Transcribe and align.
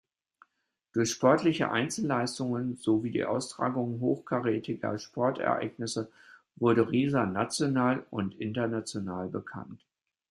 Durch 0.93 1.11
sportliche 1.11 1.69
Einzelleistungen 1.69 2.75
sowie 2.75 3.11
die 3.11 3.23
Austragung 3.23 3.99
hochkarätiger 3.99 4.97
Sportereignisse 4.97 6.11
wurde 6.55 6.89
Riesa 6.89 7.27
national 7.27 8.03
und 8.09 8.33
international 8.41 9.27
bekannt. 9.29 9.85